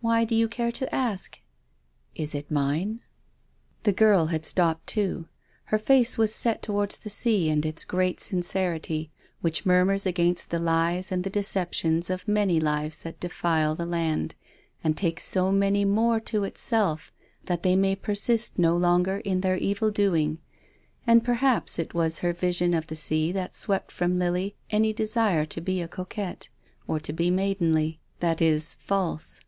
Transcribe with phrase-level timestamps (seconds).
[0.00, 1.38] "Why do you care to ask?""
[2.24, 3.00] Is it mine?"
[3.84, 5.26] The girl had stopped too.
[5.64, 9.10] Her face was set towards the sea and its great sincerity,
[9.42, 14.34] which murmurs against the lies and the deceptions of many lives that defile the land,
[14.82, 15.96] and takes so many THE DEAD CHILD.
[16.26, 17.12] 217 more to itself
[17.44, 20.38] that they may persist no longer in their evil doing.
[21.06, 24.94] And perhaps it was her vis ion of the sea that swept from Lily any
[24.94, 26.48] desire to be a coquette,
[26.86, 29.40] or to be maidenly,— that is, false.